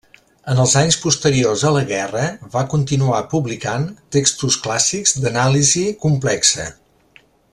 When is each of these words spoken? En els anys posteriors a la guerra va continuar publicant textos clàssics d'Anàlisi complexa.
En 0.51 0.59
els 0.61 0.71
anys 0.79 0.95
posteriors 1.01 1.65
a 1.71 1.73
la 1.75 1.83
guerra 1.91 2.23
va 2.55 2.63
continuar 2.71 3.19
publicant 3.35 3.85
textos 4.17 4.59
clàssics 4.65 5.15
d'Anàlisi 5.27 5.85
complexa. 6.09 6.67